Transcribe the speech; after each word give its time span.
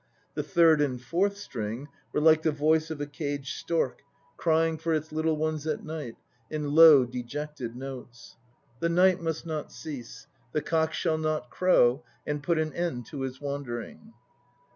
The 0.33 0.41
third 0.41 0.81
and 0.81 0.99
fourth 0.99 1.37
string 1.37 1.87
Were 2.11 2.21
like 2.21 2.41
the 2.41 2.51
voice 2.51 2.89
of 2.89 2.99
a 3.01 3.05
caged 3.05 3.55
stork 3.55 4.01
Crying 4.35 4.79
for 4.79 4.95
its 4.95 5.11
little 5.11 5.37
ones 5.37 5.67
at 5.67 5.83
night 5.83 6.15
In 6.49 6.71
low, 6.73 7.05
dejected 7.05 7.75
notes." 7.75 8.31
2 8.79 8.87
The 8.87 8.89
night 8.89 9.21
must 9.21 9.45
not 9.45 9.71
cease. 9.71 10.25
The 10.53 10.61
cock 10.63 10.93
shall 10.95 11.19
not 11.19 11.51
crow 11.51 12.03
And 12.25 12.41
put 12.41 12.57
an 12.57 12.73
end 12.73 13.05
to 13.11 13.21
his 13.21 13.39
wandering. 13.39 14.13